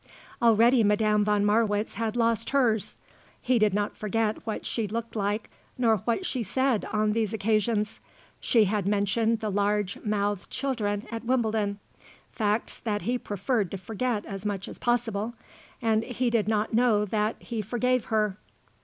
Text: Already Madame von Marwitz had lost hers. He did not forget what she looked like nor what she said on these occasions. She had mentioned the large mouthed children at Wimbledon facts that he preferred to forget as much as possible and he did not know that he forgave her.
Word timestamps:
Already 0.41 0.83
Madame 0.83 1.23
von 1.23 1.45
Marwitz 1.45 1.93
had 1.93 2.15
lost 2.15 2.49
hers. 2.49 2.97
He 3.39 3.59
did 3.59 3.71
not 3.71 3.95
forget 3.95 4.43
what 4.47 4.65
she 4.65 4.87
looked 4.87 5.15
like 5.15 5.47
nor 5.77 5.97
what 5.97 6.25
she 6.25 6.41
said 6.41 6.85
on 6.85 7.11
these 7.13 7.33
occasions. 7.33 7.99
She 8.39 8.63
had 8.65 8.87
mentioned 8.87 9.41
the 9.41 9.51
large 9.51 9.99
mouthed 10.03 10.49
children 10.49 11.05
at 11.11 11.23
Wimbledon 11.25 11.77
facts 12.31 12.79
that 12.79 13.03
he 13.03 13.19
preferred 13.19 13.69
to 13.69 13.77
forget 13.77 14.25
as 14.25 14.43
much 14.43 14.67
as 14.67 14.79
possible 14.79 15.35
and 15.83 16.03
he 16.03 16.31
did 16.31 16.47
not 16.47 16.73
know 16.73 17.05
that 17.05 17.35
he 17.39 17.61
forgave 17.61 18.05
her. 18.05 18.37